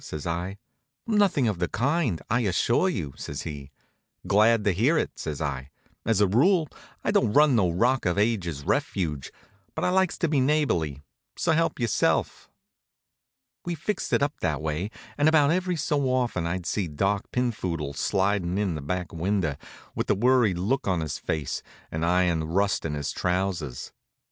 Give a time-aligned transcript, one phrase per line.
[0.03, 0.57] says I.
[1.05, 3.69] "Nothing of the kind, I assure you," says he.
[4.25, 5.69] "Glad to hear it," says I.
[6.07, 6.67] "As a rule,
[7.03, 9.31] I don't run no rock of ages refuge,
[9.75, 11.03] but I likes to be neighborly,
[11.37, 12.49] so help yourself."
[13.63, 17.93] We fixed it up that way, and about every so often I'd see Doc Pinphoodle
[17.93, 19.55] slidin' in the back window,
[19.93, 21.61] with a worried look on his face,
[21.91, 23.93] and iron rust on his trousers.